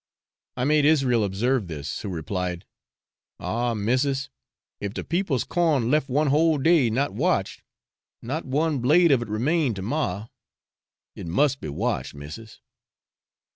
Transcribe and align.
I 0.57 0.63
made 0.63 0.83
Israel 0.83 1.23
observe 1.23 1.67
this, 1.67 2.01
who 2.01 2.09
replied, 2.09 2.65
'Oh 3.39 3.75
missis, 3.75 4.31
if 4.79 4.95
de 4.95 5.03
people's 5.03 5.43
corn 5.43 5.91
left 5.91 6.09
one 6.09 6.29
whole 6.29 6.57
day 6.57 6.89
not 6.89 7.13
watched, 7.13 7.61
not 8.19 8.43
one 8.43 8.79
blade 8.79 9.11
of 9.11 9.21
it 9.21 9.27
remain 9.27 9.75
to 9.75 9.83
morrow; 9.83 10.29
it 11.15 11.27
must 11.27 11.59
be 11.61 11.69
watched, 11.69 12.15
missis.' 12.15 12.61